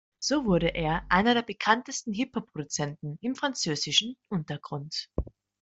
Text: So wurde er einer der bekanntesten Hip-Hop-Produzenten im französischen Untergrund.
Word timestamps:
So 0.19 0.45
wurde 0.45 0.69
er 0.69 1.05
einer 1.09 1.35
der 1.35 1.43
bekanntesten 1.43 2.11
Hip-Hop-Produzenten 2.11 3.19
im 3.21 3.35
französischen 3.35 4.17
Untergrund. 4.29 5.07